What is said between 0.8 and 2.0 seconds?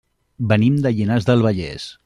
de Llinars del Vallès.